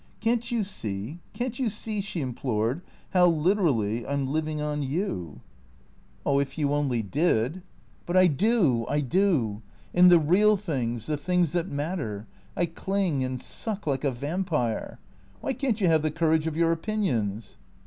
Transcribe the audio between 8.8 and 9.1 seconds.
I